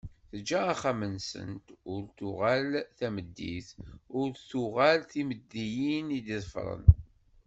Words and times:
Teǧǧa 0.29 0.59
axxam-nsen, 0.73 1.51
ur 1.91 2.01
d-tuɣal 2.05 2.69
tameddit, 2.97 3.69
ur 4.17 4.27
d-tuɣal 4.31 4.99
timeddiyin 5.11 6.07
i 6.17 6.19
d-iḍefren. 6.25 6.83